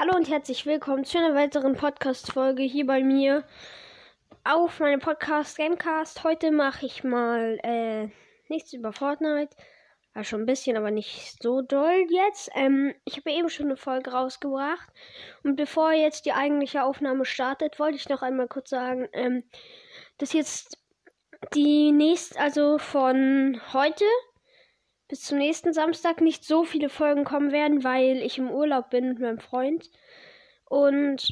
Hallo 0.00 0.14
und 0.14 0.30
herzlich 0.30 0.64
willkommen 0.64 1.04
zu 1.04 1.18
einer 1.18 1.34
weiteren 1.34 1.74
Podcast-Folge 1.74 2.62
hier 2.62 2.86
bei 2.86 3.02
mir 3.02 3.42
auf 4.44 4.78
meinem 4.78 5.00
Podcast 5.00 5.56
Gamecast. 5.56 6.22
Heute 6.22 6.52
mache 6.52 6.86
ich 6.86 7.02
mal 7.02 7.58
äh, 7.64 8.08
nichts 8.48 8.72
über 8.72 8.92
Fortnite. 8.92 9.56
Ja, 10.14 10.22
schon 10.22 10.42
ein 10.42 10.46
bisschen, 10.46 10.76
aber 10.76 10.92
nicht 10.92 11.42
so 11.42 11.62
doll 11.62 12.06
jetzt. 12.10 12.48
Ähm, 12.54 12.94
ich 13.06 13.16
habe 13.16 13.32
eben 13.32 13.48
schon 13.48 13.66
eine 13.66 13.76
Folge 13.76 14.12
rausgebracht. 14.12 14.88
Und 15.42 15.56
bevor 15.56 15.90
jetzt 15.90 16.26
die 16.26 16.32
eigentliche 16.32 16.84
Aufnahme 16.84 17.24
startet, 17.24 17.80
wollte 17.80 17.96
ich 17.96 18.08
noch 18.08 18.22
einmal 18.22 18.46
kurz 18.46 18.70
sagen, 18.70 19.08
ähm, 19.12 19.42
dass 20.18 20.32
jetzt 20.32 20.78
die 21.54 21.90
nächste, 21.90 22.38
also 22.38 22.78
von 22.78 23.60
heute 23.72 24.04
bis 25.08 25.22
zum 25.22 25.38
nächsten 25.38 25.72
Samstag 25.72 26.20
nicht 26.20 26.44
so 26.44 26.64
viele 26.64 26.88
Folgen 26.88 27.24
kommen 27.24 27.50
werden, 27.50 27.82
weil 27.82 28.18
ich 28.18 28.38
im 28.38 28.50
Urlaub 28.50 28.90
bin 28.90 29.08
mit 29.08 29.18
meinem 29.18 29.40
Freund. 29.40 29.90
Und 30.66 31.28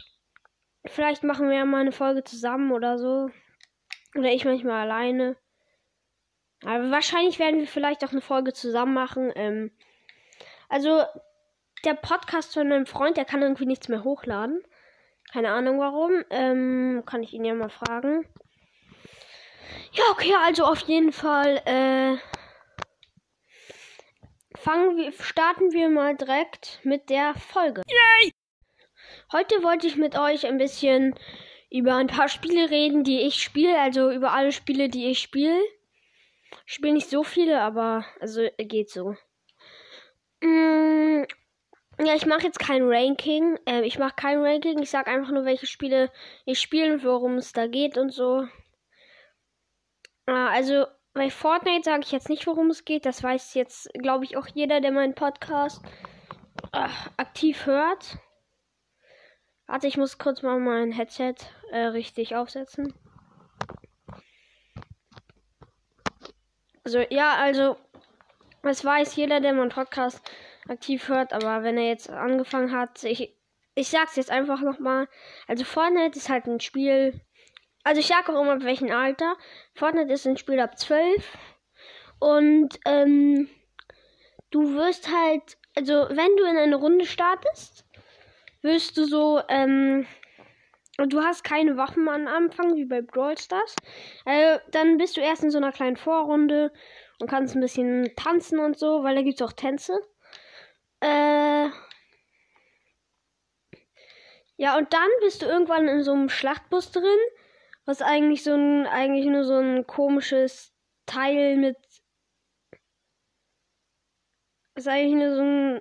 vielleicht 0.87 1.23
machen 1.23 1.49
wir 1.49 1.57
ja 1.57 1.65
mal 1.65 1.83
eine 1.83 1.93
Folge 1.93 2.25
zusammen 2.25 2.73
oder 2.73 2.99
so. 2.99 3.31
Oder 4.15 4.33
ich 4.33 4.45
manchmal 4.45 4.83
alleine. 4.83 5.37
Aber 6.65 6.91
wahrscheinlich 6.91 7.39
werden 7.39 7.61
wir 7.61 7.67
vielleicht 7.67 8.03
auch 8.05 8.13
eine 8.13 8.23
Folge 8.23 8.55
zusammen 8.55 8.95
machen. 8.95 9.31
Ähm, 9.37 9.71
also, 10.69 11.05
der 11.85 11.95
Podcast 11.95 12.55
von 12.55 12.69
meinem 12.69 12.87
Freund, 12.87 13.19
der 13.19 13.27
kann 13.27 13.43
irgendwie 13.43 13.67
nichts 13.67 13.89
mehr 13.89 14.05
hochladen. 14.05 14.63
Keine 15.33 15.51
Ahnung 15.51 15.79
warum. 15.79 16.25
Ähm, 16.31 17.03
kann 17.05 17.23
ich 17.23 17.35
ihn 17.35 17.45
ja 17.45 17.55
mal 17.55 17.69
fragen. 17.69 18.27
Ja, 19.93 20.05
okay, 20.11 20.35
also 20.45 20.65
auf 20.65 20.81
jeden 20.81 21.13
Fall, 21.13 21.61
äh, 21.67 22.17
fangen 24.67 24.97
wir, 24.97 25.13
starten 25.13 25.71
wir 25.71 25.89
mal 25.89 26.17
direkt 26.17 26.81
mit 26.83 27.09
der 27.09 27.37
Folge. 27.37 27.83
Yay! 27.87 28.33
Heute 29.31 29.63
wollte 29.63 29.87
ich 29.87 29.95
mit 29.95 30.19
euch 30.19 30.45
ein 30.45 30.59
bisschen 30.59 31.15
über 31.71 31.95
ein 31.95 32.09
paar 32.09 32.29
Spiele 32.29 32.69
reden, 32.69 33.05
die 33.05 33.21
ich 33.21 33.41
spiele, 33.41 33.79
also 33.81 34.11
über 34.11 34.33
alle 34.33 34.51
Spiele, 34.51 34.89
die 34.89 35.07
ich 35.07 35.21
spiele. 35.21 35.57
Ich 36.67 36.75
spiele 36.75 36.95
nicht 36.95 37.09
so 37.09 37.23
viele, 37.23 37.61
aber 37.61 38.05
also 38.19 38.49
geht 38.59 38.91
so. 38.91 39.15
Mm, 40.43 41.23
ja, 42.01 42.17
ich 42.17 42.27
mache 42.27 42.43
jetzt 42.43 42.59
kein 42.59 42.83
Ranking. 42.83 43.61
Ähm, 43.67 43.85
ich 43.85 44.01
mache 44.01 44.17
kein 44.17 44.43
Ranking. 44.43 44.81
Ich 44.83 44.91
sage 44.91 45.13
einfach 45.13 45.31
nur, 45.31 45.45
welche 45.45 45.67
Spiele 45.67 46.11
ich 46.45 46.61
spiele 46.61 46.93
und 46.93 47.05
worum 47.05 47.37
es 47.37 47.53
da 47.53 47.69
geht 47.69 47.97
und 47.97 48.11
so. 48.11 48.49
Ah, 50.27 50.49
also 50.49 50.87
bei 51.17 51.31
Fortnite 51.31 51.83
sage 51.83 52.03
ich 52.05 52.13
jetzt 52.13 52.29
nicht, 52.29 52.47
worum 52.47 52.69
es 52.69 52.85
geht. 52.85 53.07
Das 53.07 53.23
weiß 53.23 53.55
jetzt, 53.55 53.89
glaube 53.95 54.27
ich, 54.27 54.37
auch 54.37 54.47
jeder, 54.49 54.83
der 54.83 54.93
meinen 54.93 55.15
Podcast 55.15 55.83
äh, 56.73 56.89
aktiv 57.17 57.65
hört. 57.65 58.19
Warte, 59.67 59.87
ich 59.87 59.97
muss 59.97 60.19
kurz 60.19 60.43
mal 60.43 60.61
mein 60.61 60.93
Headset 60.93 61.37
äh, 61.73 61.87
richtig 61.87 62.37
aufsetzen. 62.37 62.93
Also, 66.85 67.01
ja, 67.09 67.35
also, 67.37 67.77
das 68.63 68.85
weiß 68.85 69.17
jeder, 69.17 69.41
der 69.41 69.55
meinen 69.55 69.71
Podcast 69.71 70.21
aktiv 70.69 71.09
hört, 71.09 71.33
aber 71.33 71.63
wenn 71.63 71.79
er 71.79 71.89
jetzt 71.89 72.11
angefangen 72.11 72.73
hat, 72.73 73.03
ich, 73.05 73.35
ich 73.75 73.89
sag's 73.89 74.17
jetzt 74.17 74.31
einfach 74.31 74.61
nochmal. 74.61 75.09
Also, 75.49 75.65
Fortnite 75.65 76.19
ist 76.19 76.29
halt 76.29 76.47
ein 76.47 76.61
Spiel, 76.61 77.19
also 77.87 78.01
ich 78.01 78.09
sag 78.09 78.29
auch 78.29 78.43
immer, 78.43 78.65
welchen 78.65 78.91
Alter. 78.91 79.37
Fortnite 79.75 80.13
ist 80.13 80.27
ein 80.27 80.37
Spiel 80.37 80.59
ab 80.59 80.77
12. 80.77 81.39
Und 82.19 82.81
ähm, 82.85 83.49
du 84.51 84.75
wirst 84.75 85.09
halt, 85.09 85.57
also 85.77 86.09
wenn 86.11 86.37
du 86.37 86.45
in 86.47 86.57
eine 86.57 86.75
Runde 86.75 87.07
startest, 87.07 87.85
wirst 88.63 88.97
du 88.97 89.05
so, 89.05 89.41
ähm, 89.49 90.05
du 90.99 91.23
hast 91.23 91.45
keine 91.45 91.77
Waffen 91.77 92.09
am 92.09 92.27
Anfang, 92.27 92.75
wie 92.75 92.87
bei 92.87 93.03
Brawl 93.03 93.39
Stars. 93.39 93.77
Äh, 94.25 94.59
dann 94.73 94.99
bist 94.99 95.17
du 95.17 95.21
erst 95.21 95.45
in 95.45 95.53
so 95.53 95.59
einer 95.59 95.71
kleinen 95.71 95.97
Vorrunde 95.97 96.73
und 97.21 97.31
kannst 97.31 97.55
ein 97.55 97.61
bisschen 97.61 98.11
tanzen 98.17 98.59
und 98.59 98.77
so, 98.77 99.05
weil 99.05 99.15
da 99.15 99.23
gibt 99.23 99.41
es 99.41 99.47
auch 99.47 99.53
Tänze. 99.53 99.97
Äh, 100.99 101.69
ja, 104.57 104.77
und 104.77 104.93
dann 104.93 105.09
bist 105.21 105.43
du 105.43 105.47
irgendwann 105.47 105.87
in 105.87 106.03
so 106.03 106.11
einem 106.11 106.29
Schlachtbus 106.29 106.91
drin 106.91 107.05
was 107.87 108.03
eigentlich 108.03 108.43
so 108.43 108.53
ein, 108.53 108.87
eigentlich 108.87 109.27
nur 109.27 109.45
so 109.45 109.55
ein 109.55 109.87
komisches 109.87 110.73
Teil 111.07 111.57
mit. 111.57 111.77
Ist 114.75 114.89
eigentlich 114.89 115.15
nur 115.15 115.35
so 115.35 115.43
ein. 115.43 115.81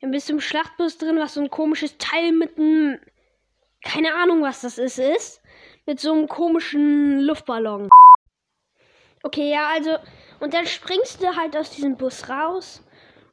Du 0.00 0.32
im 0.32 0.40
Schlachtbus 0.40 0.98
drin, 0.98 1.18
was 1.18 1.34
so 1.34 1.40
ein 1.40 1.50
komisches 1.50 1.98
Teil 1.98 2.32
mit 2.32 2.58
einem. 2.58 2.98
Keine 3.84 4.14
Ahnung, 4.14 4.42
was 4.42 4.60
das 4.60 4.78
ist, 4.78 4.98
ist. 4.98 5.42
Mit 5.86 5.98
so 5.98 6.12
einem 6.12 6.28
komischen 6.28 7.20
Luftballon. 7.20 7.88
Okay, 9.24 9.50
ja, 9.50 9.68
also. 9.68 9.96
Und 10.38 10.54
dann 10.54 10.66
springst 10.66 11.22
du 11.22 11.36
halt 11.36 11.56
aus 11.56 11.70
diesem 11.70 11.96
Bus 11.96 12.28
raus. 12.28 12.84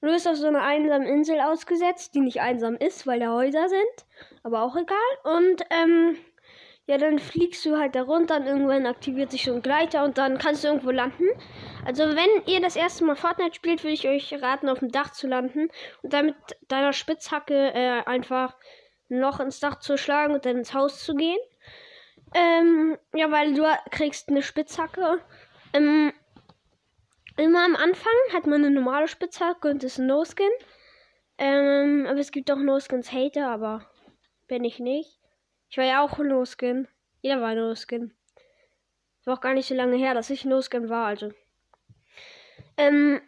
Und 0.01 0.07
du 0.07 0.13
bist 0.13 0.27
auf 0.27 0.35
so 0.35 0.47
einer 0.47 0.63
einsamen 0.63 1.07
Insel 1.07 1.39
ausgesetzt, 1.41 2.15
die 2.15 2.21
nicht 2.21 2.41
einsam 2.41 2.75
ist, 2.75 3.05
weil 3.05 3.19
da 3.19 3.33
Häuser 3.33 3.69
sind. 3.69 4.05
Aber 4.43 4.63
auch 4.63 4.75
egal. 4.75 4.97
Und, 5.23 5.63
ähm 5.69 6.17
ja, 6.89 6.97
dann 6.97 7.19
fliegst 7.19 7.63
du 7.67 7.77
halt 7.77 7.93
da 7.93 8.01
runter 8.01 8.37
und 8.37 8.47
irgendwann 8.47 8.87
aktiviert 8.87 9.29
sich 9.29 9.43
so 9.45 9.53
ein 9.53 9.61
Gleiter 9.61 10.03
und 10.03 10.17
dann 10.17 10.39
kannst 10.39 10.63
du 10.63 10.69
irgendwo 10.69 10.89
landen. 10.89 11.27
Also 11.85 12.03
wenn 12.03 12.47
ihr 12.47 12.61
das 12.61 12.75
erste 12.75 13.05
Mal 13.05 13.15
Fortnite 13.15 13.53
spielt, 13.53 13.83
würde 13.83 13.93
ich 13.93 14.07
euch 14.07 14.33
raten, 14.41 14.67
auf 14.67 14.79
dem 14.79 14.91
Dach 14.91 15.11
zu 15.11 15.27
landen 15.27 15.69
und 16.01 16.13
dann 16.13 16.25
mit 16.25 16.35
deiner 16.67 16.91
Spitzhacke 16.91 17.75
äh, 17.75 18.01
einfach 18.07 18.55
ein 19.11 19.19
Loch 19.19 19.39
ins 19.39 19.59
Dach 19.59 19.77
zu 19.77 19.99
schlagen 19.99 20.33
und 20.33 20.47
dann 20.47 20.57
ins 20.57 20.73
Haus 20.73 21.05
zu 21.05 21.13
gehen. 21.13 21.37
Ähm, 22.33 22.97
ja, 23.13 23.29
weil 23.29 23.53
du 23.53 23.65
kriegst 23.91 24.29
eine 24.29 24.41
Spitzhacke. 24.41 25.19
Ähm, 25.73 26.11
immer 27.37 27.65
am 27.65 27.75
Anfang 27.75 28.13
hat 28.33 28.47
man 28.47 28.65
eine 28.65 28.71
normale 28.71 29.07
Spitzhacke 29.07 29.69
und 29.69 29.83
ist 29.83 29.99
ein 29.99 30.07
No-Skin. 30.07 30.49
Ähm, 31.37 32.07
aber 32.09 32.19
es 32.19 32.31
gibt 32.31 32.49
auch 32.49 32.57
No-Skins-Hater, 32.57 33.47
aber 33.47 33.85
bin 34.47 34.63
ich 34.63 34.79
nicht. 34.79 35.19
Ich 35.69 35.77
war 35.77 35.85
ja 35.85 36.03
auch 36.03 36.17
No-Skin. 36.17 36.87
Jeder 37.21 37.41
war 37.41 37.53
No-Skin. 37.53 38.13
War 39.25 39.35
auch 39.35 39.41
gar 39.41 39.53
nicht 39.53 39.67
so 39.67 39.75
lange 39.75 39.97
her, 39.97 40.15
dass 40.15 40.31
ich 40.31 40.45
No-Skin 40.45 40.89
war, 40.89 41.05
also. 41.05 41.31
Ähm. 42.77 43.21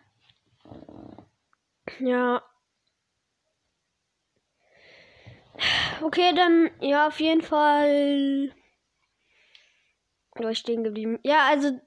Ja. 2.00 2.41
Okay, 6.02 6.34
dann, 6.34 6.72
ja, 6.79 7.07
auf 7.07 7.19
jeden 7.19 7.44
Fall. 7.44 8.52
Du 10.35 10.47
bist 10.47 10.62
stehen 10.62 10.84
geblieben. 10.84 11.19
Ja, 11.23 11.47
also. 11.47 11.79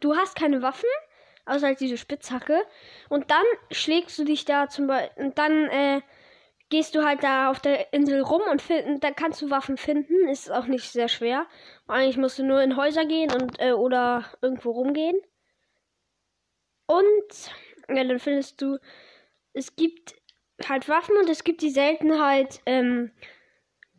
Du 0.00 0.16
hast 0.16 0.34
keine 0.34 0.62
Waffen, 0.62 0.88
außer 1.46 1.66
halt 1.68 1.80
diese 1.80 1.96
Spitzhacke. 1.96 2.66
Und 3.08 3.30
dann 3.30 3.44
schlägst 3.70 4.18
du 4.18 4.24
dich 4.24 4.44
da 4.44 4.68
zum 4.68 4.88
Beispiel. 4.88 5.24
Und 5.24 5.38
dann, 5.38 5.68
äh, 5.68 6.00
gehst 6.70 6.94
du 6.94 7.04
halt 7.04 7.22
da 7.22 7.50
auf 7.50 7.60
der 7.60 7.92
Insel 7.92 8.20
rum 8.22 8.42
und 8.50 8.60
find, 8.60 9.02
da 9.02 9.10
kannst 9.10 9.40
du 9.42 9.50
Waffen 9.50 9.76
finden. 9.76 10.28
Ist 10.28 10.50
auch 10.50 10.66
nicht 10.66 10.90
sehr 10.90 11.08
schwer. 11.08 11.46
Eigentlich 11.86 12.16
musst 12.16 12.38
du 12.38 12.44
nur 12.44 12.62
in 12.62 12.76
Häuser 12.76 13.06
gehen 13.06 13.32
und 13.32 13.60
äh, 13.60 13.72
oder 13.72 14.24
irgendwo 14.42 14.72
rumgehen. 14.72 15.20
Und 16.86 17.52
ja, 17.88 18.04
dann 18.04 18.18
findest 18.18 18.60
du, 18.60 18.78
es 19.52 19.76
gibt 19.76 20.14
halt 20.66 20.88
Waffen 20.88 21.16
und 21.16 21.28
es 21.28 21.44
gibt 21.44 21.62
die 21.62 21.70
Seltenheit, 21.70 22.60
ähm, 22.66 23.12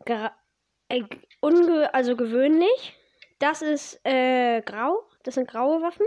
äh, 0.06 1.02
unge 1.40 1.92
also 1.94 2.16
gewöhnlich. 2.16 2.96
Das 3.38 3.62
ist 3.62 4.00
äh, 4.04 4.60
grau. 4.62 5.02
Das 5.22 5.34
sind 5.34 5.48
graue 5.48 5.82
Waffen. 5.82 6.06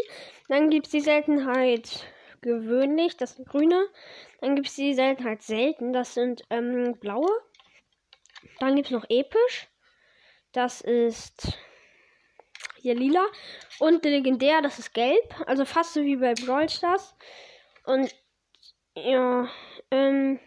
Dann 0.49 0.69
gibt 0.69 0.87
es 0.87 0.91
die 0.91 1.01
Seltenheit 1.01 2.05
gewöhnlich. 2.43 3.17
Das 3.17 3.35
sind 3.35 3.47
grüne. 3.47 3.87
Dann 4.41 4.55
gibt 4.55 4.67
es 4.67 4.75
die 4.75 4.93
Seltenheit 4.93 5.41
selten. 5.41 5.93
Das 5.93 6.13
sind 6.13 6.43
ähm, 6.49 6.97
blaue. 6.99 7.31
Dann 8.59 8.75
gibt 8.75 8.87
es 8.87 8.91
noch 8.91 9.05
episch. 9.09 9.67
Das 10.51 10.81
ist 10.81 11.57
hier 12.81 12.95
lila. 12.95 13.25
Und 13.79 14.05
legendär, 14.05 14.61
das 14.61 14.77
ist 14.77 14.93
gelb. 14.93 15.35
Also 15.47 15.65
fast 15.65 15.93
so 15.93 16.03
wie 16.03 16.17
bei 16.17 16.33
Brawl 16.35 16.69
Stars. 16.69 17.15
Und 17.85 18.13
ja, 18.95 19.49
ähm, 19.89 20.39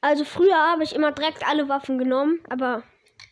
also 0.00 0.24
früher 0.24 0.54
habe 0.54 0.84
ich 0.84 0.94
immer 0.94 1.12
direkt 1.12 1.46
alle 1.46 1.68
Waffen 1.68 1.98
genommen, 1.98 2.40
aber 2.48 2.84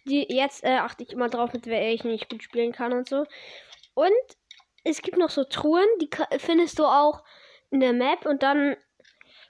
die, 0.06 0.26
jetzt 0.28 0.64
äh, 0.64 0.78
achte 0.78 1.04
ich 1.04 1.12
immer 1.12 1.28
drauf, 1.28 1.52
mit 1.52 1.66
wer 1.66 1.92
ich 1.92 2.04
nicht 2.04 2.28
gut 2.28 2.42
spielen 2.42 2.72
kann 2.72 2.92
und 2.92 3.08
so. 3.08 3.26
Und 3.94 4.12
es 4.84 5.02
gibt 5.02 5.16
noch 5.16 5.30
so 5.30 5.44
Truhen, 5.44 5.86
die 6.00 6.08
findest 6.38 6.78
du 6.78 6.84
auch 6.84 7.24
in 7.70 7.80
der 7.80 7.92
Map 7.92 8.26
und 8.26 8.42
dann 8.42 8.76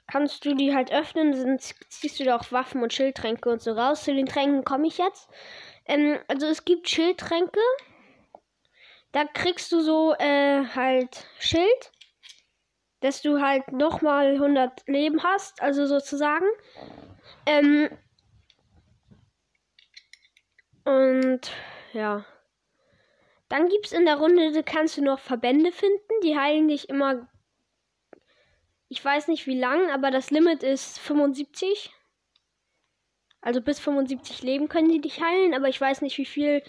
kannst 0.07 0.45
du 0.45 0.55
die 0.55 0.73
halt 0.73 0.91
öffnen, 0.91 1.31
dann 1.31 1.59
ziehst 1.59 2.19
du 2.19 2.23
da 2.23 2.37
auch 2.37 2.51
Waffen 2.51 2.81
und 2.83 2.93
Schildtränke 2.93 3.49
und 3.49 3.61
so 3.61 3.73
raus. 3.73 4.03
Zu 4.03 4.13
den 4.13 4.27
Tränken 4.27 4.63
komme 4.63 4.87
ich 4.87 4.97
jetzt. 4.97 5.29
Ähm, 5.85 6.19
also 6.27 6.47
es 6.47 6.65
gibt 6.65 6.89
Schildtränke. 6.89 7.59
Da 9.11 9.25
kriegst 9.25 9.71
du 9.71 9.81
so 9.81 10.13
äh, 10.15 10.65
halt 10.75 11.27
Schild. 11.39 11.91
dass 13.01 13.21
du 13.21 13.39
halt 13.41 13.71
nochmal 13.71 14.33
100 14.33 14.87
Leben 14.87 15.23
hast, 15.23 15.61
also 15.61 15.85
sozusagen. 15.85 16.45
Ähm, 17.45 17.89
und 20.85 21.51
ja. 21.93 22.25
Dann 23.49 23.69
gibt 23.69 23.87
es 23.87 23.91
in 23.91 24.05
der 24.05 24.17
Runde, 24.17 24.63
kannst 24.63 24.97
du 24.97 25.03
noch 25.03 25.19
Verbände 25.19 25.71
finden, 25.71 26.21
die 26.23 26.37
heilen 26.37 26.67
dich 26.67 26.89
immer. 26.89 27.29
Ich 28.87 29.03
weiß 29.03 29.27
nicht 29.27 29.45
wie 29.47 29.57
lang, 29.57 29.89
aber 29.91 30.11
das 30.11 30.31
Limit 30.31 30.63
ist 30.63 30.99
75. 30.99 31.91
Also 33.41 33.61
bis 33.61 33.79
75 33.79 34.41
Leben 34.41 34.69
können 34.69 34.89
die 34.89 35.01
dich 35.01 35.21
heilen, 35.21 35.53
aber 35.53 35.67
ich 35.67 35.79
weiß 35.79 36.01
nicht, 36.01 36.17
wie 36.17 36.25
viel 36.25 36.63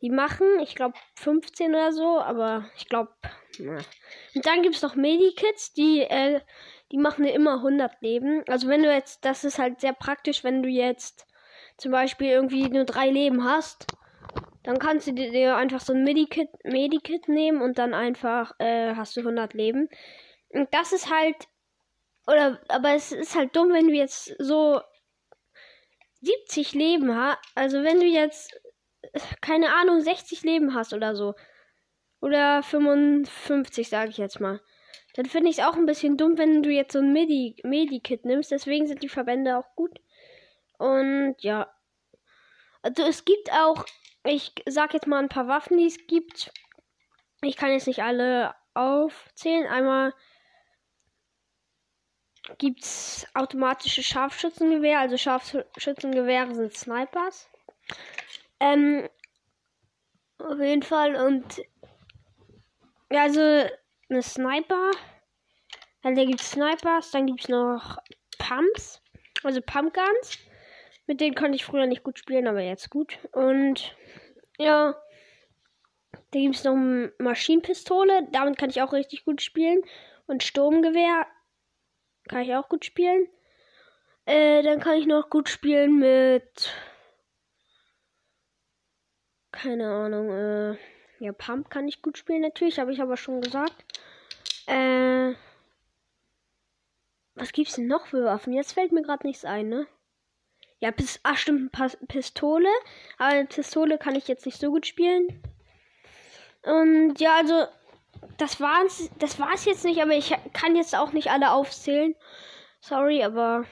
die 0.00 0.10
machen. 0.10 0.60
Ich 0.60 0.74
glaube 0.74 0.98
15 1.14 1.70
oder 1.70 1.92
so, 1.92 2.20
aber 2.20 2.68
ich 2.76 2.88
glaube. 2.88 3.12
Und 3.58 4.46
dann 4.46 4.62
gibt 4.62 4.76
es 4.76 4.82
noch 4.82 4.94
Medikits, 4.94 5.72
die, 5.72 6.02
äh, 6.02 6.40
die 6.92 6.98
machen 6.98 7.24
dir 7.24 7.32
immer 7.32 7.56
100 7.56 8.00
Leben. 8.00 8.42
Also 8.48 8.68
wenn 8.68 8.82
du 8.82 8.92
jetzt, 8.92 9.24
das 9.24 9.44
ist 9.44 9.58
halt 9.58 9.80
sehr 9.80 9.92
praktisch, 9.92 10.44
wenn 10.44 10.62
du 10.62 10.68
jetzt 10.68 11.26
zum 11.76 11.92
Beispiel 11.92 12.28
irgendwie 12.28 12.68
nur 12.68 12.84
drei 12.84 13.10
Leben 13.10 13.44
hast, 13.44 13.86
dann 14.68 14.78
kannst 14.78 15.06
du 15.06 15.14
dir 15.14 15.56
einfach 15.56 15.80
so 15.80 15.94
ein 15.94 16.04
Medikit, 16.04 16.50
Medikit 16.62 17.26
nehmen 17.26 17.62
und 17.62 17.78
dann 17.78 17.94
einfach 17.94 18.52
äh, 18.58 18.94
hast 18.94 19.16
du 19.16 19.20
100 19.20 19.54
Leben. 19.54 19.88
Und 20.50 20.68
das 20.74 20.92
ist 20.92 21.10
halt, 21.10 21.36
oder, 22.26 22.60
aber 22.68 22.92
es 22.92 23.10
ist 23.10 23.34
halt 23.34 23.56
dumm, 23.56 23.72
wenn 23.72 23.88
du 23.88 23.94
jetzt 23.94 24.30
so 24.38 24.82
70 26.20 26.74
Leben 26.74 27.16
hast. 27.16 27.38
Also 27.54 27.82
wenn 27.82 27.98
du 27.98 28.04
jetzt, 28.04 28.60
keine 29.40 29.74
Ahnung, 29.74 30.02
60 30.02 30.42
Leben 30.42 30.74
hast 30.74 30.92
oder 30.92 31.16
so. 31.16 31.34
Oder 32.20 32.62
55, 32.62 33.88
sage 33.88 34.10
ich 34.10 34.18
jetzt 34.18 34.38
mal. 34.38 34.60
Dann 35.14 35.24
finde 35.24 35.48
ich 35.48 35.60
es 35.60 35.64
auch 35.64 35.76
ein 35.76 35.86
bisschen 35.86 36.18
dumm, 36.18 36.36
wenn 36.36 36.62
du 36.62 36.68
jetzt 36.68 36.92
so 36.92 36.98
ein 36.98 37.14
Medi 37.14 37.56
Medikit 37.64 38.26
nimmst. 38.26 38.50
Deswegen 38.50 38.86
sind 38.86 39.02
die 39.02 39.08
Verbände 39.08 39.56
auch 39.56 39.74
gut. 39.76 39.98
Und 40.76 41.36
ja. 41.38 41.72
Also 42.82 43.04
es 43.04 43.24
gibt 43.24 43.50
auch, 43.50 43.86
ich 44.28 44.52
sag 44.66 44.94
jetzt 44.94 45.06
mal 45.06 45.18
ein 45.18 45.28
paar 45.28 45.48
Waffen, 45.48 45.78
die 45.78 45.86
es 45.86 46.06
gibt. 46.06 46.52
Ich 47.40 47.56
kann 47.56 47.70
jetzt 47.70 47.86
nicht 47.86 48.02
alle 48.02 48.54
aufzählen. 48.74 49.66
Einmal 49.66 50.14
gibt 52.58 52.84
es 52.84 53.26
automatische 53.34 54.02
Scharfschützengewehre. 54.02 55.00
Also 55.00 55.16
Scharfschützengewehre 55.16 56.54
sind 56.54 56.76
Snipers. 56.76 57.48
Ähm, 58.60 59.08
auf 60.38 60.58
jeden 60.58 60.82
Fall. 60.82 61.16
Und 61.16 61.62
ja, 63.10 63.22
also 63.22 63.40
eine 64.10 64.22
Sniper. 64.22 64.90
Also 66.02 66.26
gibt 66.26 66.40
es 66.40 66.52
Snipers, 66.52 67.10
dann 67.10 67.26
gibt 67.26 67.40
es 67.40 67.48
noch 67.48 67.98
Pumps, 68.38 69.02
also 69.42 69.60
Pumpguns. 69.60 70.38
Mit 71.08 71.22
denen 71.22 71.34
konnte 71.34 71.56
ich 71.56 71.64
früher 71.64 71.86
nicht 71.86 72.04
gut 72.04 72.18
spielen, 72.18 72.46
aber 72.46 72.60
jetzt 72.60 72.90
gut. 72.90 73.18
Und 73.32 73.96
ja, 74.58 74.94
da 76.12 76.38
gibt 76.38 76.54
es 76.54 76.64
noch 76.64 76.76
Maschinenpistole, 77.18 78.28
damit 78.30 78.58
kann 78.58 78.68
ich 78.68 78.82
auch 78.82 78.92
richtig 78.92 79.24
gut 79.24 79.40
spielen. 79.40 79.80
Und 80.26 80.42
Sturmgewehr 80.42 81.26
kann 82.28 82.42
ich 82.42 82.54
auch 82.54 82.68
gut 82.68 82.84
spielen. 82.84 83.26
Äh, 84.26 84.62
dann 84.62 84.80
kann 84.80 84.98
ich 84.98 85.06
noch 85.06 85.30
gut 85.30 85.48
spielen 85.48 85.98
mit. 85.98 86.70
Keine 89.50 89.88
Ahnung, 89.88 90.30
äh. 90.30 90.76
Ja, 91.20 91.32
Pump 91.32 91.70
kann 91.70 91.88
ich 91.88 92.02
gut 92.02 92.18
spielen 92.18 92.42
natürlich, 92.42 92.78
habe 92.78 92.92
ich 92.92 93.00
aber 93.00 93.16
schon 93.16 93.40
gesagt. 93.40 93.82
Äh. 94.66 95.32
Was 97.34 97.52
gibt's 97.52 97.76
denn 97.76 97.86
noch 97.86 98.08
für 98.08 98.24
Waffen? 98.24 98.52
Jetzt 98.52 98.74
fällt 98.74 98.92
mir 98.92 99.02
gerade 99.02 99.26
nichts 99.26 99.46
ein, 99.46 99.70
ne? 99.70 99.86
Ja, 100.80 100.92
Pis 100.92 101.20
ach 101.24 101.36
stimmt, 101.36 101.72
Pistole. 102.08 102.68
Aber 103.18 103.44
Pistole 103.44 103.98
kann 103.98 104.14
ich 104.14 104.28
jetzt 104.28 104.46
nicht 104.46 104.60
so 104.60 104.70
gut 104.70 104.86
spielen. 104.86 105.42
Und 106.62 107.20
ja, 107.20 107.36
also 107.36 107.66
das 108.36 108.60
war's, 108.60 109.10
das 109.18 109.38
war's 109.38 109.64
jetzt 109.64 109.84
nicht, 109.84 110.00
aber 110.00 110.12
ich 110.12 110.34
kann 110.52 110.76
jetzt 110.76 110.94
auch 110.94 111.12
nicht 111.12 111.30
alle 111.30 111.50
aufzählen. 111.50 112.14
Sorry, 112.80 113.22
aber 113.22 113.64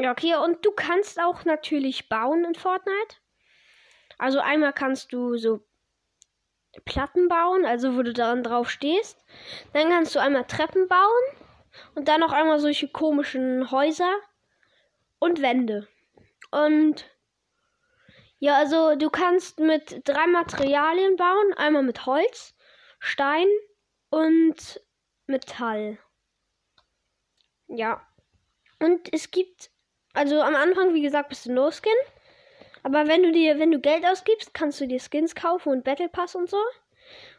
ja, 0.00 0.12
okay, 0.12 0.34
und 0.36 0.64
du 0.64 0.72
kannst 0.72 1.20
auch 1.20 1.44
natürlich 1.44 2.08
bauen 2.08 2.44
in 2.44 2.54
Fortnite. 2.54 3.16
Also 4.18 4.40
einmal 4.40 4.72
kannst 4.72 5.12
du 5.12 5.36
so 5.36 5.60
Platten 6.84 7.28
bauen, 7.28 7.64
also 7.64 7.96
wo 7.96 8.02
du 8.02 8.12
dann 8.12 8.42
drauf 8.42 8.70
stehst. 8.70 9.24
Dann 9.72 9.90
kannst 9.90 10.14
du 10.14 10.20
einmal 10.20 10.44
Treppen 10.44 10.88
bauen 10.88 11.46
und 11.94 12.08
dann 12.08 12.20
noch 12.20 12.32
einmal 12.32 12.58
solche 12.58 12.88
komischen 12.88 13.70
Häuser 13.70 14.12
und 15.18 15.42
Wände. 15.42 15.88
Und 16.50 17.04
ja, 18.38 18.56
also 18.56 18.94
du 18.96 19.10
kannst 19.10 19.58
mit 19.58 20.02
drei 20.08 20.26
Materialien 20.26 21.16
bauen. 21.16 21.54
Einmal 21.56 21.82
mit 21.82 22.06
Holz, 22.06 22.54
Stein 22.98 23.48
und 24.10 24.80
Metall. 25.26 25.98
Ja. 27.66 28.06
Und 28.80 29.12
es 29.12 29.30
gibt, 29.30 29.70
also 30.14 30.40
am 30.40 30.54
Anfang, 30.54 30.94
wie 30.94 31.02
gesagt, 31.02 31.28
bist 31.28 31.46
du 31.46 31.52
No 31.52 31.70
Skin. 31.70 31.92
Aber 32.84 33.08
wenn 33.08 33.22
du 33.22 33.32
dir, 33.32 33.58
wenn 33.58 33.72
du 33.72 33.80
Geld 33.80 34.06
ausgibst, 34.06 34.54
kannst 34.54 34.80
du 34.80 34.86
dir 34.86 35.00
Skins 35.00 35.34
kaufen 35.34 35.70
und 35.70 35.84
Battle 35.84 36.08
Pass 36.08 36.34
und 36.34 36.48
so. 36.48 36.62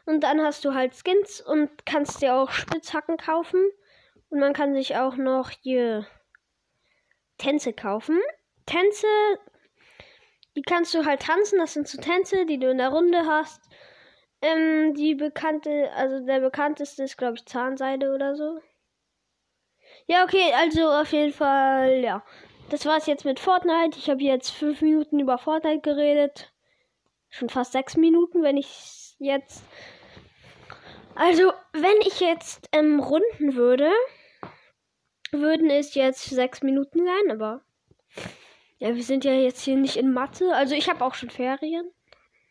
Und 0.04 0.20
dann 0.20 0.42
hast 0.42 0.64
du 0.64 0.74
halt 0.74 0.94
Skins 0.94 1.40
und 1.40 1.86
kannst 1.86 2.20
dir 2.20 2.34
auch 2.34 2.50
Spitzhacken 2.50 3.16
kaufen. 3.16 3.70
Und 4.28 4.38
man 4.38 4.52
kann 4.52 4.74
sich 4.74 4.96
auch 4.96 5.16
noch 5.16 5.50
hier 5.50 6.06
Tänze 7.38 7.72
kaufen. 7.72 8.20
Tänze, 8.70 9.06
die 10.56 10.62
kannst 10.62 10.94
du 10.94 11.04
halt 11.04 11.22
tanzen. 11.22 11.58
Das 11.58 11.74
sind 11.74 11.88
so 11.88 12.00
Tänze, 12.00 12.46
die 12.46 12.58
du 12.58 12.70
in 12.70 12.78
der 12.78 12.90
Runde 12.90 13.26
hast. 13.26 13.60
Ähm, 14.42 14.94
die 14.94 15.14
bekannte, 15.14 15.90
also 15.94 16.24
der 16.24 16.40
bekannteste 16.40 17.02
ist, 17.02 17.18
glaube 17.18 17.34
ich, 17.34 17.46
Zahnseide 17.46 18.14
oder 18.14 18.36
so. 18.36 18.60
Ja, 20.06 20.24
okay, 20.24 20.52
also 20.54 20.88
auf 20.88 21.12
jeden 21.12 21.32
Fall, 21.32 22.00
ja. 22.00 22.24
Das 22.70 22.86
war's 22.86 23.06
jetzt 23.06 23.24
mit 23.24 23.40
Fortnite. 23.40 23.98
Ich 23.98 24.08
habe 24.08 24.22
jetzt 24.22 24.50
fünf 24.50 24.80
Minuten 24.80 25.18
über 25.18 25.38
Fortnite 25.38 25.80
geredet. 25.80 26.52
Schon 27.28 27.48
fast 27.48 27.72
sechs 27.72 27.96
Minuten, 27.96 28.42
wenn 28.42 28.56
ich 28.56 29.14
jetzt. 29.18 29.64
Also, 31.16 31.52
wenn 31.72 32.00
ich 32.06 32.20
jetzt 32.20 32.68
ähm, 32.72 33.00
runden 33.00 33.56
würde, 33.56 33.90
würden 35.32 35.68
es 35.70 35.94
jetzt 35.94 36.24
sechs 36.24 36.62
Minuten 36.62 37.04
sein, 37.04 37.30
aber 37.32 37.62
ja, 38.80 38.94
wir 38.96 39.02
sind 39.04 39.24
ja 39.24 39.32
jetzt 39.32 39.62
hier 39.62 39.76
nicht 39.76 39.96
in 39.96 40.12
Mathe. 40.12 40.54
Also 40.54 40.74
ich 40.74 40.88
habe 40.88 41.04
auch 41.04 41.14
schon 41.14 41.30
Ferien. 41.30 41.90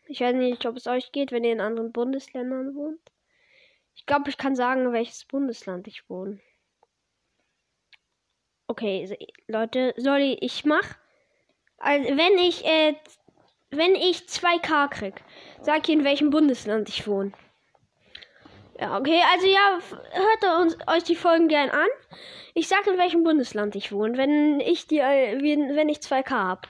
Ich 0.06 0.20
weiß 0.20 0.34
nicht, 0.34 0.64
ob 0.64 0.76
es 0.76 0.86
euch 0.86 1.12
geht, 1.12 1.32
wenn 1.32 1.44
ihr 1.44 1.52
in 1.52 1.60
anderen 1.60 1.92
Bundesländern 1.92 2.74
wohnt. 2.74 3.00
Ich 3.94 4.06
glaube, 4.06 4.30
ich 4.30 4.38
kann 4.38 4.54
sagen, 4.54 4.92
welches 4.92 5.24
Bundesland 5.24 5.88
ich 5.88 6.08
wohne. 6.08 6.40
Okay, 8.68 9.18
Leute, 9.48 9.92
sorry, 9.96 10.38
ich 10.40 10.64
mach. 10.64 10.96
Also 11.78 12.16
wenn 12.16 12.38
ich 12.38 12.64
äh, 12.64 12.94
wenn 13.70 13.94
ich 13.96 14.18
2K 14.18 14.88
krieg, 14.88 15.24
sag 15.60 15.88
ich 15.88 15.94
in 15.94 16.04
welchem 16.04 16.30
Bundesland 16.30 16.88
ich 16.88 17.08
wohne. 17.08 17.32
Ja, 18.80 18.96
okay, 18.98 19.20
also 19.30 19.46
ja, 19.46 19.78
hört 20.12 20.62
uns, 20.62 20.78
euch 20.86 21.04
die 21.04 21.14
Folgen 21.14 21.48
gern 21.48 21.68
an. 21.68 21.88
Ich 22.54 22.66
sag 22.66 22.86
in 22.86 22.96
welchem 22.96 23.24
Bundesland 23.24 23.76
ich 23.76 23.92
wohne, 23.92 24.16
wenn 24.16 24.58
ich 24.58 24.86
die, 24.86 25.00
wenn 25.00 25.90
ich 25.90 25.98
2K 25.98 26.30
hab. 26.30 26.66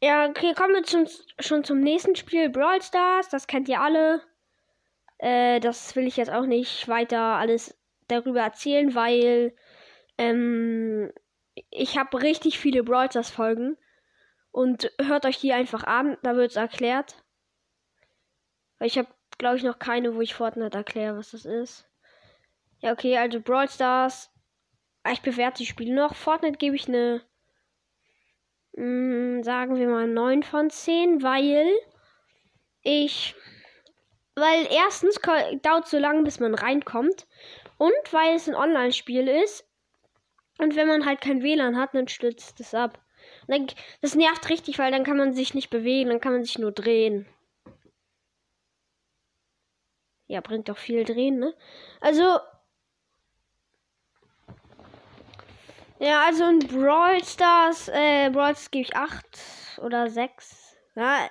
Ja, 0.00 0.26
okay, 0.26 0.54
kommen 0.54 0.74
wir 0.74 0.84
zum, 0.84 1.06
schon 1.38 1.64
zum 1.64 1.80
nächsten 1.80 2.16
Spiel, 2.16 2.48
Brawl 2.48 2.80
Stars. 2.80 3.28
Das 3.28 3.46
kennt 3.46 3.68
ihr 3.68 3.82
alle. 3.82 4.22
Äh, 5.18 5.60
das 5.60 5.94
will 5.96 6.06
ich 6.06 6.16
jetzt 6.16 6.30
auch 6.30 6.46
nicht 6.46 6.88
weiter 6.88 7.20
alles 7.20 7.76
darüber 8.08 8.40
erzählen, 8.40 8.94
weil 8.94 9.54
ähm, 10.16 11.12
ich 11.70 11.98
habe 11.98 12.22
richtig 12.22 12.58
viele 12.58 12.82
Brawl 12.84 13.10
Stars 13.10 13.28
Folgen. 13.28 13.76
Und 14.50 14.90
hört 14.98 15.26
euch 15.26 15.40
die 15.40 15.52
einfach 15.52 15.84
an, 15.84 16.16
da 16.22 16.36
wird 16.36 16.52
es 16.52 16.56
erklärt. 16.56 17.22
Weil 18.78 18.88
ich 18.88 18.96
habe 18.96 19.08
glaube 19.38 19.56
ich, 19.56 19.62
noch 19.62 19.78
keine, 19.78 20.14
wo 20.14 20.20
ich 20.20 20.34
Fortnite 20.34 20.76
erkläre, 20.76 21.16
was 21.16 21.32
das 21.32 21.44
ist. 21.44 21.88
Ja, 22.80 22.92
okay, 22.92 23.16
also 23.16 23.40
Brawl 23.40 23.68
Stars. 23.68 24.30
Ah, 25.02 25.12
ich 25.12 25.22
bewerte 25.22 25.58
die 25.58 25.66
Spiele 25.66 25.94
noch. 25.94 26.14
Fortnite 26.14 26.58
gebe 26.58 26.76
ich 26.76 26.88
eine, 26.88 27.22
mh, 28.72 29.38
mm, 29.38 29.42
sagen 29.44 29.76
wir 29.76 29.88
mal, 29.88 30.06
9 30.06 30.42
von 30.42 30.70
10, 30.70 31.22
weil 31.22 31.72
ich. 32.82 33.34
Weil 34.34 34.68
erstens 34.70 35.18
dauert 35.62 35.88
so 35.88 35.98
lange, 35.98 36.22
bis 36.22 36.40
man 36.40 36.54
reinkommt. 36.54 37.26
Und 37.78 38.12
weil 38.12 38.34
es 38.34 38.48
ein 38.48 38.54
Online-Spiel 38.54 39.28
ist. 39.28 39.66
Und 40.58 40.76
wenn 40.76 40.88
man 40.88 41.06
halt 41.06 41.20
kein 41.20 41.42
WLAN 41.42 41.76
hat, 41.76 41.94
dann 41.94 42.08
stürzt 42.08 42.60
es 42.60 42.74
ab. 42.74 42.98
das 44.00 44.14
nervt 44.14 44.48
richtig, 44.48 44.78
weil 44.78 44.92
dann 44.92 45.04
kann 45.04 45.16
man 45.16 45.32
sich 45.32 45.54
nicht 45.54 45.70
bewegen, 45.70 46.10
dann 46.10 46.20
kann 46.20 46.32
man 46.32 46.44
sich 46.44 46.58
nur 46.58 46.72
drehen. 46.72 47.26
Ja, 50.28 50.40
bringt 50.40 50.68
doch 50.68 50.78
viel 50.78 51.04
drehen, 51.04 51.38
ne? 51.38 51.54
Also. 52.00 52.38
Ja, 55.98 56.24
also 56.26 56.44
in 56.44 56.58
Brawl 56.58 57.24
Stars, 57.24 57.88
äh, 57.88 58.28
Brawl 58.30 58.54
Stars 58.54 58.70
gebe 58.70 58.82
ich 58.82 58.96
8 58.96 59.24
oder 59.82 60.10
6. 60.10 60.76
Ja, 60.94 61.30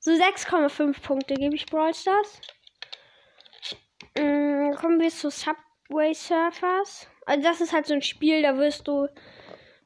so 0.00 0.10
6,5 0.10 1.00
Punkte 1.02 1.34
gebe 1.34 1.54
ich 1.54 1.66
Brawl 1.66 1.94
Stars. 1.94 2.40
Ähm, 4.16 4.74
kommen 4.78 5.00
wir 5.00 5.08
zu 5.08 5.30
Subway 5.30 6.12
Surfers. 6.12 7.08
Also 7.26 7.42
das 7.42 7.60
ist 7.60 7.72
halt 7.72 7.86
so 7.86 7.94
ein 7.94 8.02
Spiel, 8.02 8.42
da 8.42 8.58
wirst 8.58 8.86
du 8.86 9.08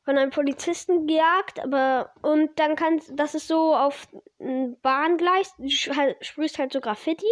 von 0.04 0.18
einem 0.18 0.30
Polizisten 0.30 1.06
gejagt, 1.06 1.60
aber 1.60 2.12
und 2.22 2.58
dann 2.58 2.74
kannst, 2.74 3.12
das 3.14 3.34
ist 3.34 3.46
so 3.46 3.76
auf 3.76 4.08
ein 4.40 4.80
Bahngleis, 4.80 5.54
du 5.58 5.68
halt, 5.94 6.16
sprühst 6.24 6.58
halt 6.58 6.72
so 6.72 6.80
Graffiti 6.80 7.26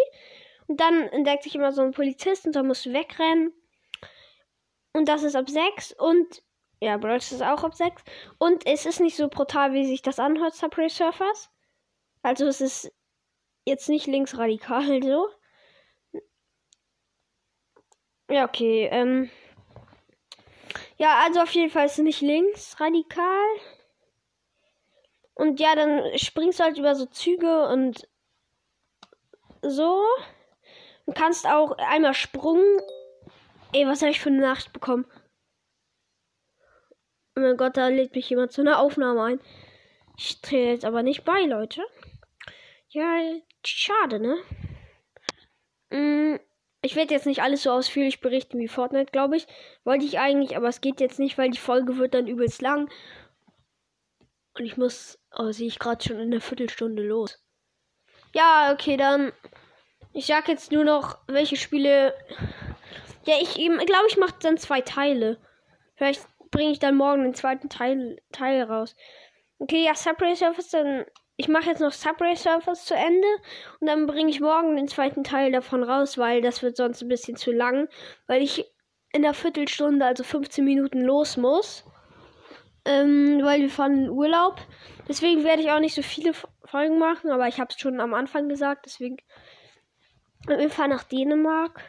und 0.69 0.81
dann 0.81 1.03
entdeckt 1.09 1.45
sich 1.45 1.55
immer 1.55 1.73
so 1.73 1.83
ein 1.83 1.93
Polizist 1.93 2.47
und 2.47 2.57
dann 2.57 2.67
musst 2.67 2.87
du 2.87 2.93
wegrennen. 2.93 3.53
Und 4.93 5.09
das 5.09 5.23
ist 5.23 5.37
ab 5.37 5.49
6 5.49 5.93
und 5.93 6.43
ja, 6.81 6.97
Brawl 6.97 7.17
ist 7.17 7.43
auch 7.43 7.65
ab 7.65 7.75
6 7.75 8.03
und 8.39 8.67
es 8.67 8.87
ist 8.87 9.01
nicht 9.01 9.17
so 9.17 9.29
brutal, 9.29 9.73
wie 9.73 9.87
sich 9.87 10.03
das 10.03 10.19
anhört, 10.19 10.55
Subway 10.55 10.89
Surfers. 10.89 11.51
Also 12.23 12.47
es 12.47 12.61
ist 12.61 12.93
jetzt 13.65 13.89
nicht 13.89 14.07
linksradikal 14.07 15.03
so. 15.03 15.29
Ja, 18.29 18.45
okay. 18.45 18.89
Ähm. 18.91 19.31
Ja, 20.99 21.21
also 21.25 21.41
auf 21.41 21.51
jeden 21.53 21.71
Fall 21.71 21.87
ist 21.87 21.93
es 21.93 22.05
nicht 22.05 22.23
linksradikal. 22.23 23.47
Und 25.35 25.61
ja, 25.61 25.75
dann 25.75 26.19
springst 26.19 26.59
du 26.59 26.65
halt 26.65 26.79
über 26.79 26.95
so 26.95 27.07
Züge 27.07 27.69
und 27.69 28.09
so. 29.63 30.03
Du 31.07 31.13
kannst 31.13 31.47
auch 31.47 31.79
einmal 31.79 32.15
Sprung. 32.15 32.61
Ey, 33.73 33.87
was 33.87 34.03
habe 34.03 34.11
ich 34.11 34.21
für 34.21 34.29
eine 34.29 34.41
Nachricht 34.41 34.73
bekommen? 34.73 35.07
Oh 37.37 37.41
mein 37.41 37.57
Gott, 37.57 37.77
da 37.77 37.89
lädt 37.89 38.15
mich 38.15 38.29
jemand 38.29 38.53
zu 38.53 38.61
einer 38.61 38.81
Aufnahme 38.81 39.23
ein. 39.23 39.41
Ich 40.17 40.41
drehe 40.41 40.73
jetzt 40.73 40.85
aber 40.85 41.03
nicht 41.03 41.25
bei, 41.25 41.43
Leute. 41.43 41.83
Ja, 42.89 43.21
schade, 43.65 44.19
ne? 44.19 44.39
Mm, 45.91 46.41
ich 46.83 46.97
werde 46.97 47.13
jetzt 47.13 47.27
nicht 47.27 47.43
alles 47.43 47.65
so 47.65 47.71
ausführlich 47.71 48.21
berichten 48.21 48.59
wie 48.59 48.69
Fortnite, 48.69 49.13
glaube 49.13 49.37
ich. 49.37 49.47
Wollte 49.85 50.05
ich 50.05 50.19
eigentlich, 50.19 50.57
aber 50.57 50.69
es 50.69 50.81
geht 50.81 51.01
jetzt 51.01 51.19
nicht, 51.19 51.37
weil 51.37 51.51
die 51.51 51.59
Folge 51.59 51.99
wird 51.99 52.15
dann 52.15 52.27
übelst 52.27 52.63
lang. 52.63 52.91
Und 54.55 54.65
ich 54.65 54.77
muss, 54.77 55.19
oh, 55.37 55.53
sehe 55.53 55.67
ich 55.67 55.79
gerade 55.79 56.03
schon 56.03 56.19
in 56.19 56.31
der 56.31 56.41
Viertelstunde 56.41 57.03
los. 57.03 57.45
Ja, 58.35 58.73
okay, 58.73 58.97
dann. 58.97 59.33
Ich 60.17 60.25
sag 60.25 60.49
jetzt 60.49 60.73
nur 60.73 60.83
noch, 60.83 61.19
welche 61.27 61.57
Spiele. 61.57 62.15
Ja, 63.27 63.35
ich 63.39 63.53
glaube, 63.53 64.07
ich 64.09 64.17
mache 64.17 64.33
dann 64.41 64.57
zwei 64.57 64.81
Teile. 64.81 65.37
Vielleicht 65.95 66.27
bringe 66.51 66.73
ich 66.73 66.79
dann 66.79 66.97
morgen 66.97 67.23
den 67.23 67.35
zweiten 67.35 67.69
Teil, 67.69 68.19
Teil 68.33 68.63
raus. 68.63 68.97
Okay, 69.59 69.85
ja, 69.85 69.95
Subway 69.95 70.35
Surfers, 70.35 70.71
dann. 70.71 71.05
Ich 71.37 71.49
mache 71.49 71.67
jetzt 71.67 71.81
noch 71.81 71.93
Subway 71.93 72.35
Surfers 72.35 72.87
zu 72.87 72.95
Ende 72.95 73.29
und 73.81 73.89
dann 73.89 74.07
bringe 74.07 74.31
ich 74.31 74.41
morgen 74.41 74.77
den 74.77 74.89
zweiten 74.89 75.23
Teil 75.23 75.53
davon 75.53 75.83
raus, 75.83 76.17
weil 76.17 76.41
das 76.41 76.63
wird 76.63 76.79
sonst 76.79 77.03
ein 77.03 77.09
bisschen 77.09 77.37
zu 77.37 77.53
lang, 77.53 77.91
weil 78.27 78.41
ich 78.41 78.65
in 79.13 79.21
der 79.21 79.35
Viertelstunde, 79.35 80.07
also 80.07 80.25
15 80.25 80.65
Minuten 80.65 81.03
los 81.03 81.37
muss. 81.37 81.85
Ähm, 82.87 83.41
weil 83.43 83.61
wir 83.61 83.69
fahren 83.69 84.05
in 84.05 84.09
Urlaub. 84.09 84.63
Deswegen 85.09 85.45
werde 85.45 85.61
ich 85.61 85.71
auch 85.73 85.81
nicht 85.81 85.95
so 85.95 86.01
viele 86.01 86.33
Folgen 86.65 86.99
machen, 86.99 87.31
aber 87.31 87.49
ich 87.49 87.61
habe 87.61 87.69
es 87.71 87.79
schon 87.79 88.01
am 88.01 88.15
Anfang 88.15 88.49
gesagt, 88.49 88.87
deswegen. 88.87 89.19
Wir 90.47 90.71
fahren 90.71 90.91
nach 90.91 91.05
Dänemark. 91.05 91.83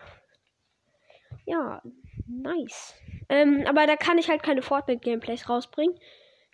Ja, 1.46 1.82
nice. 2.28 2.96
Ähm, 3.30 3.66
aber 3.68 3.88
da 3.88 3.96
kann 3.96 4.18
ich 4.18 4.30
halt 4.30 4.44
keine 4.44 4.62
Fortnite-Gameplays 4.62 5.50
rausbringen. 5.50 5.98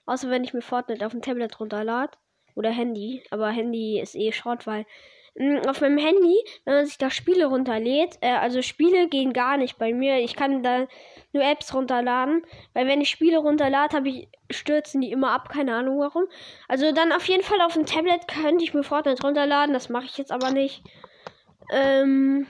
Außer 0.05 0.29
wenn 0.29 0.43
ich 0.43 0.53
mir 0.53 0.61
Fortnite 0.61 1.05
auf 1.05 1.11
dem 1.11 1.21
Tablet 1.21 1.59
runterlade. 1.59 2.17
Oder 2.55 2.69
Handy. 2.69 3.23
Aber 3.31 3.49
Handy 3.49 3.99
ist 3.99 4.15
eh 4.15 4.31
Schrott, 4.31 4.67
weil 4.67 4.85
mh, 5.35 5.61
auf 5.67 5.81
meinem 5.81 5.97
Handy, 5.97 6.37
wenn 6.65 6.75
man 6.75 6.85
sich 6.85 6.97
da 6.97 7.09
Spiele 7.09 7.45
runterlädt, 7.47 8.17
äh, 8.21 8.33
also 8.33 8.61
Spiele 8.61 9.07
gehen 9.07 9.33
gar 9.33 9.57
nicht 9.57 9.77
bei 9.77 9.93
mir. 9.93 10.19
Ich 10.19 10.35
kann 10.35 10.61
da 10.61 10.87
nur 11.31 11.43
Apps 11.43 11.73
runterladen. 11.73 12.45
Weil 12.73 12.87
wenn 12.87 13.01
ich 13.01 13.09
Spiele 13.09 13.37
runterlade, 13.39 13.95
habe 13.95 14.09
ich, 14.09 14.27
stürzen 14.51 15.01
die 15.01 15.11
immer 15.11 15.31
ab, 15.31 15.49
keine 15.49 15.75
Ahnung 15.75 15.99
warum. 15.99 16.25
Also 16.67 16.91
dann 16.91 17.11
auf 17.11 17.25
jeden 17.27 17.43
Fall 17.43 17.61
auf 17.61 17.73
dem 17.73 17.85
Tablet 17.85 18.27
könnte 18.27 18.63
ich 18.63 18.73
mir 18.73 18.83
Fortnite 18.83 19.23
runterladen. 19.23 19.73
Das 19.73 19.89
mache 19.89 20.05
ich 20.05 20.17
jetzt 20.17 20.31
aber 20.31 20.51
nicht. 20.51 20.83
Ähm. 21.71 22.47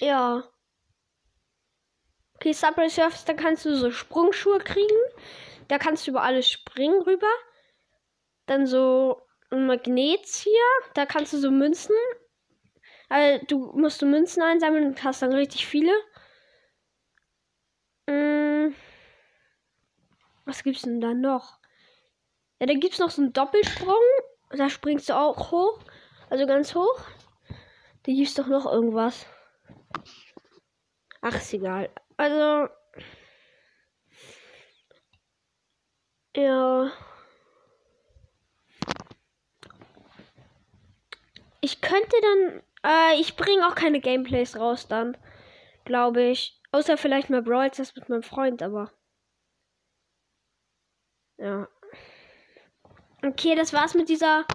Ja. 0.00 0.44
Okay, 2.34 2.52
Subway 2.52 2.88
Surfers, 2.88 3.24
da 3.24 3.34
kannst 3.34 3.64
du 3.64 3.76
so 3.76 3.90
Sprungschuhe 3.90 4.58
kriegen. 4.58 4.98
Da 5.68 5.78
kannst 5.78 6.06
du 6.06 6.10
über 6.10 6.22
alles 6.22 6.50
springen 6.50 7.00
rüber. 7.02 7.30
Dann 8.46 8.66
so 8.66 9.22
ein 9.50 9.66
Magnetzieher. 9.66 10.54
Da 10.94 11.06
kannst 11.06 11.32
du 11.32 11.38
so 11.38 11.50
Münzen. 11.50 11.94
Also, 13.08 13.44
du 13.46 13.72
musst 13.74 14.02
du 14.02 14.06
Münzen 14.06 14.42
einsammeln 14.42 14.86
und 14.86 15.04
hast 15.04 15.22
dann 15.22 15.32
richtig 15.32 15.66
viele. 15.66 15.92
Hm. 18.08 18.74
Was 20.44 20.64
gibt's 20.64 20.82
denn 20.82 21.00
da 21.00 21.14
noch? 21.14 21.58
Ja, 22.58 22.66
da 22.66 22.74
gibt's 22.74 22.98
noch 22.98 23.10
so 23.10 23.22
einen 23.22 23.32
Doppelsprung. 23.32 24.02
Da 24.50 24.68
springst 24.68 25.08
du 25.08 25.16
auch 25.16 25.50
hoch. 25.52 25.78
Also 26.32 26.46
ganz 26.46 26.74
hoch. 26.74 26.98
Da 28.04 28.12
gibt's 28.12 28.32
doch 28.32 28.46
noch 28.46 28.64
irgendwas. 28.64 29.26
Ach, 31.20 31.34
ist 31.34 31.52
egal. 31.52 31.90
Also. 32.16 32.70
Ja. 36.34 36.90
Ich 41.60 41.82
könnte 41.82 42.16
dann. 42.22 42.62
Äh, 42.82 43.20
ich 43.20 43.36
bringe 43.36 43.68
auch 43.68 43.74
keine 43.74 44.00
Gameplays 44.00 44.56
raus 44.56 44.88
dann. 44.88 45.18
Glaube 45.84 46.22
ich. 46.22 46.58
Außer 46.70 46.96
vielleicht 46.96 47.28
mal 47.28 47.42
Brawl 47.42 47.68
das 47.68 47.94
mit 47.94 48.08
meinem 48.08 48.22
Freund, 48.22 48.62
aber. 48.62 48.90
Ja. 51.36 51.68
Okay, 53.22 53.54
das 53.54 53.74
war's 53.74 53.92
mit 53.92 54.08
dieser. 54.08 54.46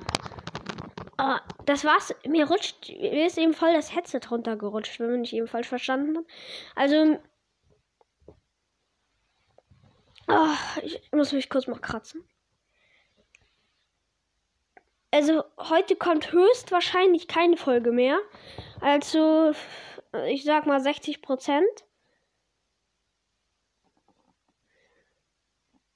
Oh, 1.19 1.37
das 1.67 1.85
war's. 1.85 2.15
Mir 2.25 2.47
rutscht. 2.47 2.89
Mir 2.89 3.27
ist 3.27 3.37
eben 3.37 3.53
voll 3.53 3.73
das 3.73 3.93
Headset 3.95 4.21
runtergerutscht, 4.31 4.99
wenn 4.99 5.11
man 5.11 5.21
nicht 5.21 5.33
eben 5.33 5.47
falsch 5.47 5.67
verstanden 5.67 6.17
hat. 6.17 6.25
Also, 6.75 7.19
Oh, 10.29 10.55
ich 10.83 11.11
muss 11.13 11.31
mich 11.31 11.49
kurz 11.49 11.67
mal 11.67 11.79
kratzen. 11.79 12.27
Also 15.11 15.43
heute 15.57 15.95
kommt 15.95 16.31
höchstwahrscheinlich 16.33 17.27
keine 17.27 17.55
Folge 17.57 17.91
mehr. 17.91 18.19
Also 18.81 19.53
ich 20.27 20.43
sag 20.43 20.65
mal 20.65 20.81
60 20.81 21.21
Prozent. 21.21 21.85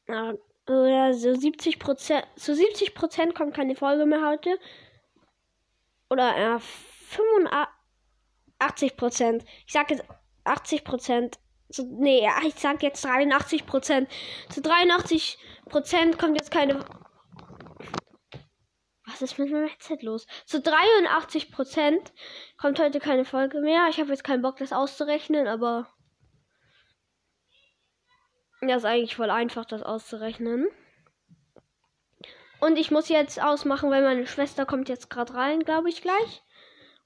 Oder 0.07 1.13
so 1.13 1.33
70 1.33 1.79
Prozent. 1.79 2.25
Zu 2.37 2.55
70 2.55 2.95
Prozent 2.95 3.35
kommt 3.35 3.53
keine 3.53 3.75
Folge 3.75 4.05
mehr 4.05 4.25
heute. 4.25 4.57
Oder 6.11 6.37
ja, 6.37 6.59
85 6.59 8.97
Prozent. 8.97 9.45
Ich 9.65 9.71
sag 9.71 9.89
jetzt 9.89 10.03
80 10.43 10.83
Prozent 10.83 11.39
zu, 11.69 11.85
nee, 11.85 12.27
ich 12.45 12.55
sag 12.55 12.83
jetzt 12.83 13.05
83 13.05 13.65
Prozent. 13.65 14.11
Zu 14.49 14.61
83 14.61 15.37
Prozent 15.69 16.19
kommt 16.19 16.35
jetzt 16.35 16.51
keine. 16.51 16.83
Was 19.05 19.21
ist 19.21 19.39
mit 19.39 19.51
meinem 19.51 19.69
Headset 19.69 19.99
los? 20.01 20.27
Zu 20.45 20.59
83 20.59 21.49
Prozent 21.49 22.11
kommt 22.57 22.81
heute 22.81 22.99
keine 22.99 23.23
Folge 23.23 23.61
mehr. 23.61 23.87
Ich 23.89 24.01
habe 24.01 24.09
jetzt 24.09 24.25
keinen 24.25 24.41
Bock, 24.41 24.57
das 24.57 24.73
auszurechnen, 24.73 25.47
aber. 25.47 25.87
Ja, 28.59 28.75
ist 28.75 28.83
eigentlich 28.83 29.15
voll 29.15 29.29
einfach, 29.29 29.63
das 29.63 29.81
auszurechnen. 29.81 30.67
Und 32.61 32.77
ich 32.77 32.91
muss 32.91 33.09
jetzt 33.09 33.41
ausmachen, 33.41 33.89
weil 33.89 34.03
meine 34.03 34.27
Schwester 34.27 34.67
kommt 34.67 34.87
jetzt 34.87 35.09
gerade 35.09 35.33
rein, 35.33 35.61
glaube 35.61 35.89
ich, 35.89 36.03
gleich. 36.03 36.43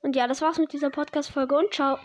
Und 0.02 0.16
ja, 0.16 0.28
das 0.28 0.42
war's 0.42 0.60
mit 0.60 0.74
dieser 0.74 0.90
Podcast-Folge 0.90 1.56
und 1.58 1.74
ciao. 1.74 1.94